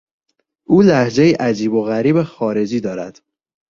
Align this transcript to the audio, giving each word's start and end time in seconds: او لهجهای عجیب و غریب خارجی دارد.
او 0.63 0.81
لهجهای 0.81 1.31
عجیب 1.33 1.73
و 1.73 1.83
غریب 1.83 2.23
خارجی 2.23 2.79
دارد. 2.79 3.21